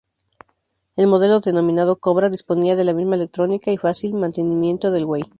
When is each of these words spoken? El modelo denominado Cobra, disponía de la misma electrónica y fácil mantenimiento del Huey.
El 0.95 1.05
modelo 1.05 1.41
denominado 1.41 1.97
Cobra, 1.99 2.31
disponía 2.31 2.75
de 2.75 2.83
la 2.85 2.93
misma 2.93 3.13
electrónica 3.13 3.69
y 3.71 3.77
fácil 3.77 4.15
mantenimiento 4.15 4.89
del 4.89 5.05
Huey. 5.05 5.21